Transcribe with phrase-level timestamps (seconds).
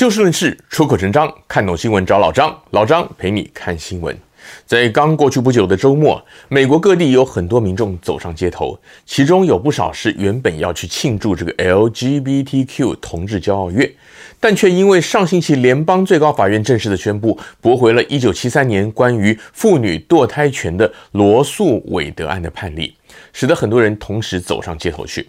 [0.00, 4.16] 就事论事，出口成章，看懂新闻找老张，老张陪你看新闻。
[4.64, 13.94] 在刚过去不久的周末，美国各地有很多民众走上街头，其中有不少是原本要去庆祝这个 LGBTQ 同志骄傲月，
[14.40, 22.96] 但却因为上星期联邦最高法院正式的宣布驳回了1973年关于妇女堕胎权的罗诉韦德案的判例，
[23.34, 25.28] 使得很多人同时走上街头去。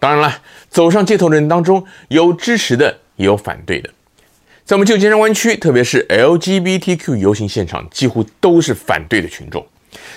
[0.00, 3.88] 当然了，走上街头的人当中有支持的，也有反对的。
[4.68, 9.66] 在我们旧金山湾区，特别是 LGBTQ 游行现场，几乎都是反对的群众。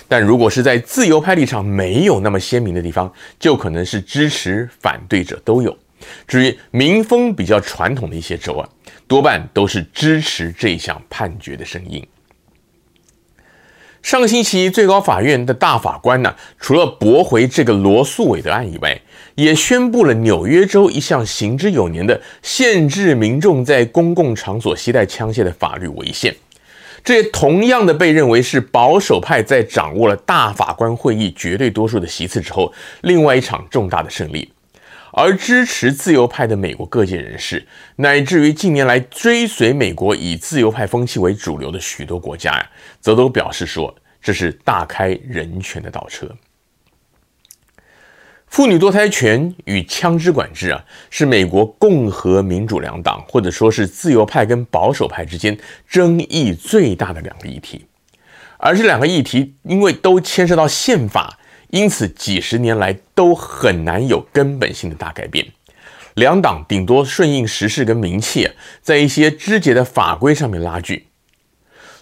[0.09, 3.09] 但如果是在自由派立场没有那么鲜明的地方，
[3.39, 5.73] 就可能是支持、反对者都有。
[6.27, 8.67] 至于民风比较传统的一些州啊，
[9.07, 12.05] 多半都是支持这项判决的声音。
[14.01, 18.99] 上星期，最高法院的大法官呢，除了驳回这个罗诉韦德案以外，
[19.35, 26.35] 也宣布了纽约州一项行之有年的限制民众在公共场所携带枪械的法律违宪。
[27.03, 34.51] 这也同样的被认为是保守派在掌握了大法官会议绝对多数的席次之后，另外一场重大的胜利。
[35.11, 37.67] 而支持自由派的美国各界人士，
[37.97, 46.29] 乃至于近年来追随美国以自由派风气为主流的许多国家呀，则都表示说，这是大开人权的倒车。
[48.47, 57.85] 妇女堕胎权与枪支管制啊，是美国共和民主两党，或者说是自由派跟保守派之间争议最大的两个议题。
[58.57, 61.37] 而这两个议题，因为都牵涉到宪法。
[61.71, 65.45] 因此，几十年来都很难有根本性的大改变。
[66.15, 68.49] 两党顶多顺应时势跟名气，
[68.81, 71.07] 在一些枝节的法规上面拉锯。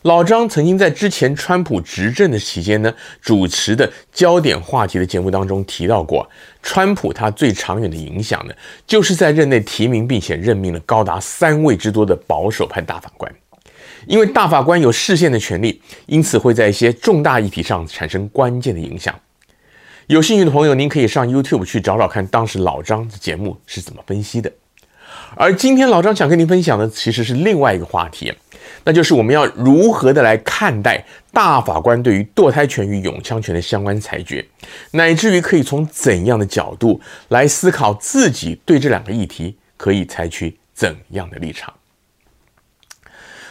[0.03, 6.27] 老张曾经在之前川普执政的期间呢，主持的焦点话题的节目当中提到过，
[6.63, 8.53] 川普他最长远的影响呢，
[8.87, 13.31] 就是在任内提名并且任命了高达三位之多的保守派大法官。
[14.07, 19.13] 因为大法官有释宪的权利，因此会在一些重大议题上产生关键的影响。
[20.09, 24.51] 有兴趣的朋友，您可以上 YouTube 去找找看，当时老张的节目是怎么分析的。
[25.35, 28.33] 而今天老张想跟您分享的，其实是另外一个话题，
[28.83, 34.43] 那就是我们要如何的来看待大法官对于堕胎权与永枪权的相关裁决，
[34.89, 41.71] 乃至于可以从怎样的角度来思考自己对这两个议题可以采取怎样的立场。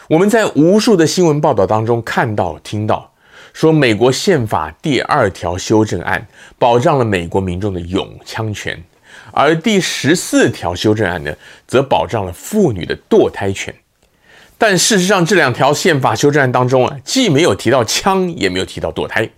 [0.09, 3.08] 我们在无数的新闻报道当中看到、听到。
[3.59, 6.25] 说美国宪法第二条修正案
[6.57, 8.81] 保障了美国民众的拥枪权，
[9.33, 11.35] 而第十四条修正案呢，
[11.67, 13.75] 则保障了妇女的堕胎权。
[14.57, 19.29] 但事实上，这两条宪法修正案当中啊，既没有提到枪，也没有提到堕胎，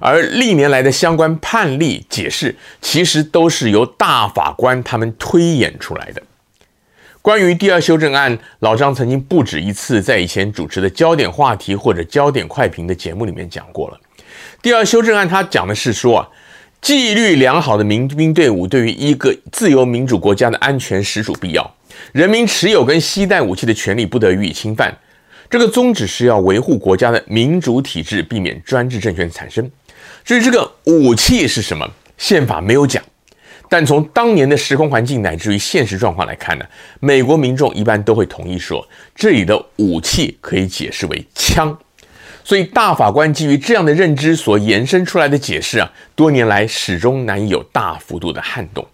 [0.00, 6.20] 而历年来的相关判例解释，其实都是由大法官他们推演出来的。
[7.22, 14.00] 关于第二修正案，老张曾经不止一次在以前主持的焦点话题或者焦点快评的节目里面讲过了。
[14.60, 16.28] 第二修正案，他讲的是说啊，
[16.80, 21.74] 纪律良好的民兵队伍对于一个自由民主国家的安全实属必要，
[22.10, 24.92] 人民持有跟携带武器的权利不得予以侵犯。
[25.48, 29.70] 这个宗旨是要维护国家的民主体制，避免专制政权产生。
[30.24, 31.88] 至于这个武器是什么，
[32.18, 33.00] 宪法没有讲。
[33.72, 36.64] 但从当年的时空环境乃至于现实状况来看呢，
[37.00, 41.74] 美国民众一般都会同意说，这里的武器可以解释为枪。
[42.44, 48.86] 所以大法官基于这样的认知所延伸出来的解释啊，多年来始终难以有大幅度的撼动。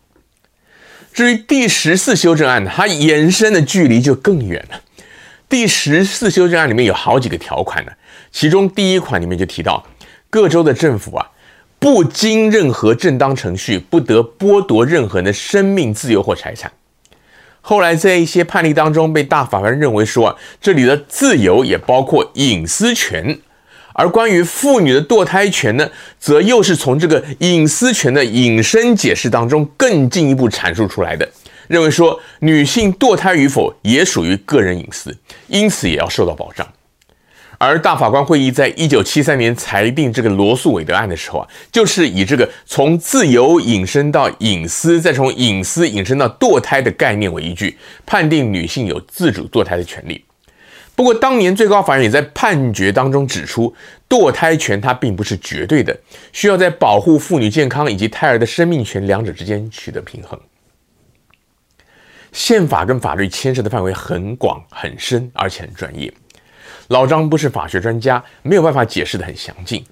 [1.13, 4.81] 至于第十四修正案呢，它延伸的距离就更远了。
[5.49, 7.91] 第十四修正案里面有好几个条款呢，
[8.31, 9.85] 其中第一款里面就提到，
[10.31, 11.29] 各州的政府啊。
[11.79, 16.71] 不经任何正当程序，不得剥夺任何人的生命、自由或财产。
[17.61, 23.39] 后来在一些判例当中，被大法官认为说啊，这里的自由也包括隐私权，
[23.93, 31.29] 而关于妇女的堕胎权呢，则又是从这个隐私权的引申解释当中更进一步阐述出来的，
[31.69, 35.15] 认为说女性堕胎与否也属于个人隐私，
[35.49, 36.67] 因此也要受到保障。
[37.59, 47.77] 而大法官会议在一九七三年裁定这个罗诉韦德案的时候啊，就是以这个从自由引申到隐私，再从隐私引申到堕胎的概念为依据，
[48.07, 50.25] 判定女性有自主堕胎的权利。
[50.95, 53.75] 不过，当年最高法院也在判决当中指出，
[54.09, 55.97] 堕胎权它并不是绝对的，
[56.33, 60.39] 需要在保护妇女健康以及胎儿的生命权两者之间取得平衡。
[62.33, 66.13] 宪法跟法律牵涉的范围很广很深，而且很专业。
[66.89, 69.85] 老张不是法学专家，没有办法解释得很详尽。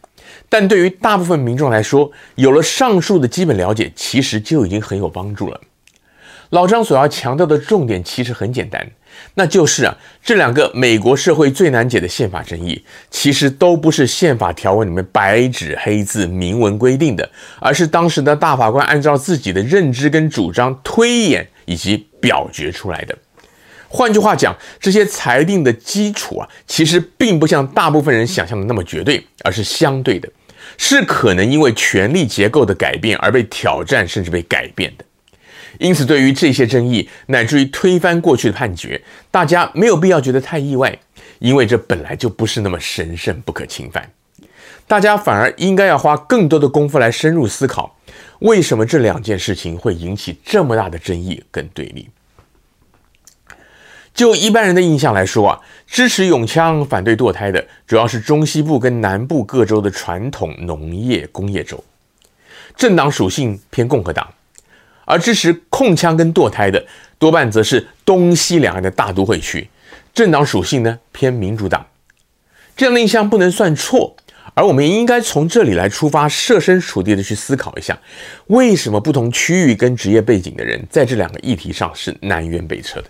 [0.49, 5.61] 但对于大部分民众来说，有了上述的基本了解，其实就已经很有帮助了。
[6.51, 8.89] 老张所要强调的重点其实很简单，
[9.35, 17.29] 那就是啊，这两个美国社会最难解的宪法争议，其实都不是宪法条文里面白纸黑字明文规定的，
[17.59, 23.19] 而是当时的大法官按照自己的认知跟主张推演以及表决出来的。
[23.97, 30.29] 换句话讲，这些裁定的基础啊，其实并不像大部分人想象的那么绝对，而是相对的，
[30.77, 35.05] 是可能因为权力结构的改变而被挑战，甚至被改变的。
[35.79, 39.01] 因此，对于这些争议，乃至于推翻过去的判决，
[39.31, 40.99] 大家没有必要觉得太意外，
[41.39, 44.11] 因为这本来就不是那么神圣不可侵犯。
[44.87, 47.97] 大家反而应该要花更多的功夫来深入思考，
[48.41, 52.09] 为什么这两件事情会引起这么大的争议跟对立。
[54.17, 61.85] 就一般人的印象来说啊，支持永枪、反对堕胎的，主要是中西部跟南部各州的传统农业工业州，
[62.75, 64.27] 政党属性偏共和党。
[65.05, 66.85] 而支持控枪跟堕胎的，
[67.19, 69.69] 多半则是东西两岸的大都会区，
[70.13, 71.87] 政党属性呢偏民主党。
[72.75, 74.17] 这样的印象不能算错，
[74.55, 77.97] 而我们也应该从这里来出发，设身处地的去思考一下，
[78.47, 83.09] 为什么不同区域跟职业背景的人在这两个议题上是南辕北辙的？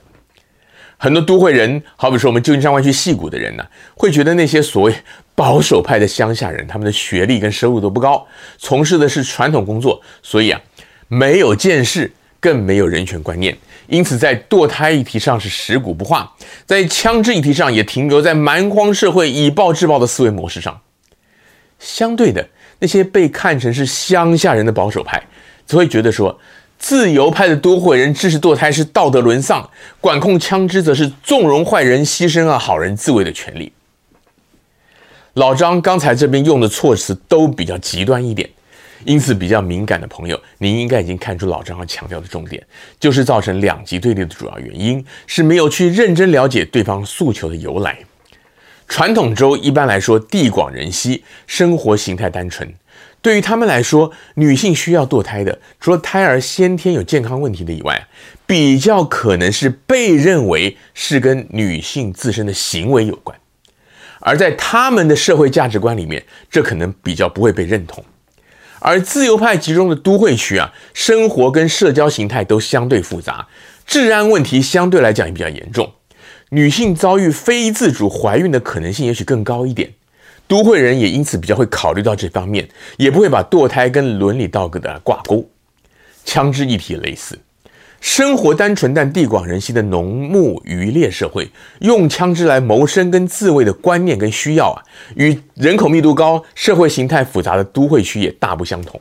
[1.06, 3.64] 很多都会人，好比说我们旧金山湾区戏谷的人呢、
[3.94, 4.92] 会觉得那些所谓
[5.36, 8.26] 保守派的乡下人，他们的学历跟收入都不高，
[8.58, 10.60] 从事的是传统工作，所以啊。
[11.08, 12.10] 没有见识，
[12.40, 13.56] 更没有人权观念，
[13.86, 20.80] 因此在堕胎议题上是食古不化，在枪支议题上也停留在蛮荒社会以暴制暴的思维模式上。
[21.78, 22.44] 相对的，
[22.80, 25.22] 那些被看成是乡下人的保守派，
[25.64, 26.36] 则会觉得说，
[26.78, 29.68] 自由派的多会人支持堕胎是道德沦丧，
[30.00, 33.72] 管控枪支则是纵容坏人牺牲了好人自卫的权利。
[35.34, 38.48] 老张刚才这边用的措辞都比较极端一点。
[39.04, 42.66] 因此，比较敏感的朋友，您应该已经看出老张要强调的重点，
[42.98, 47.98] 就是造成两极对立的主要原因是没有去认真了解对方诉求的由来。
[48.88, 52.74] 传统州一般来说地广人稀，生活形态单纯，
[53.20, 58.06] 对于他们来说，女性需要堕胎的，除了胎儿先天有健康问题的以外，
[58.46, 63.36] 比较可能是被认为是跟女性自身的行为有关，
[64.20, 68.04] 而在他们的社会价值观里面，这可能比较不会被认同。
[68.78, 73.48] 而自由派集中的都会区啊，生活跟社交形态都相对复杂，
[73.84, 75.92] 治安问题相对来讲也比较严重，
[76.50, 79.92] 女性遭遇非自主怀孕的可能性也许更高一点，
[80.46, 85.44] 都会人也因此比较会考虑到这方面，也不会把堕胎跟伦理道德的挂钩，
[86.24, 87.36] 枪支议题类似。
[88.00, 91.50] 生活单纯但地广人稀的农牧渔猎社会，
[91.80, 94.78] 用枪支来谋生跟自卫的观念跟需要啊，
[95.16, 99.00] 与人口密度高、社会形态复杂的都会区也大不相同。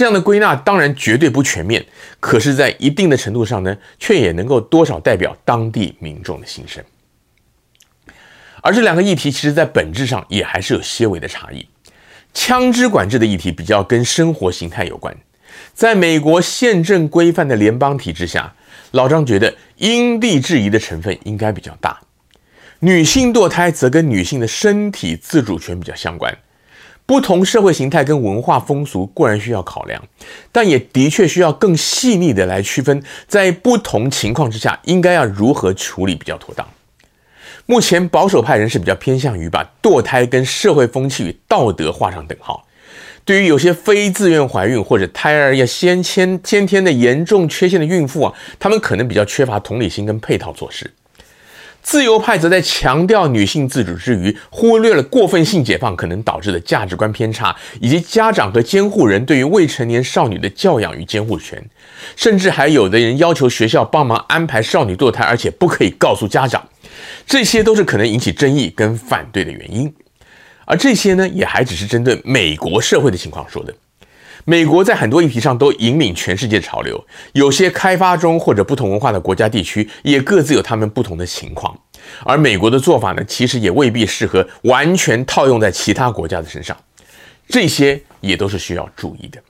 [0.00, 1.84] 这样的归纳当然绝对不全面，
[2.20, 6.82] 可是，在一定的程度上呢，却也能够多少代表当地民众的心声。
[8.62, 11.68] 而这两个议题，其实在本质上也还是有些微的差异。
[12.32, 15.14] 枪支管制的议题比较跟生活形态有关。
[15.74, 18.54] 在美国宪政规范的联邦体制下，
[18.92, 22.00] 老张觉得因地制宜的成分应该比较大。
[22.78, 26.34] 女性堕胎则跟女性的身体自主权比较相关。
[27.10, 30.00] 不同社会形态跟文化风俗固然需要考量，
[30.52, 36.64] 但也的确需要更细腻的来区分，在不同情况之下应该要如何处理比较妥当。
[37.66, 42.64] 目前保守派人士比较偏向于把堕胎跟社会风气与道德画上等号。
[43.24, 50.88] 对于有些非自愿怀孕或者胎儿要先天先天的严重缺陷的孕妇啊，他们可能比较缺乏同理心跟配套措施。
[51.82, 61.62] 自由派则在强调女性自主之余，忽略了过分性解放可能导致的价值观偏差，以及家长和监护人对于未成年少女的教养与监护权，
[62.14, 66.62] 甚至还有的人要求学校帮忙安排少女堕胎，而且不可以告诉家长。
[67.26, 69.92] 这些都是可能引起争议跟反对的原因。
[70.66, 73.74] 而这些呢，也还只是针对美国社会的情况说的。
[74.44, 81.78] 美国在很多议题上都引领全世界潮流，有些开发中或者不同文化的国家地区也各自有他们不同的情况。
[82.24, 86.76] 而美国的做法呢，其实也未必适合完全套用在其他国家的身上。
[87.48, 89.40] 这些也都是需要注意的。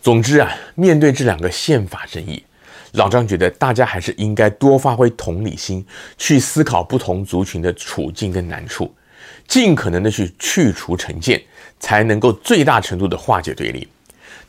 [0.00, 2.44] 总之啊，面对这两个宪法争议，
[2.92, 5.86] 老张觉得大家还是应该多发挥同理心，
[6.18, 8.92] 去思考不同族群的处境跟难处。
[9.48, 11.40] 尽可能的去去除成见，
[11.82, 13.86] 才能够最大程度的化解对立。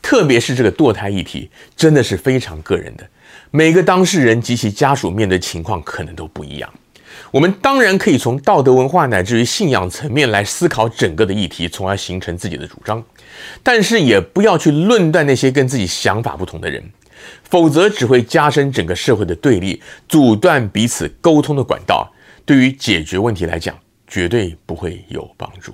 [0.03, 3.09] 特别是这个堕胎议题，真的是非常个人的，
[3.49, 6.71] 每个当事人及其家属面对情况可能都不一样。
[7.31, 13.03] 我们当然可以从道德文化乃至于信仰层面来思考整个的议题，从而形成自己的主张。
[13.63, 16.83] 但是也不要去论断那些跟自己想法不同的人，
[17.43, 22.11] 否则只会加深整个社会的对立，阻断彼此沟通的管道，
[22.45, 23.75] 对于解决问题来讲，
[24.07, 25.73] 绝对不会有帮助。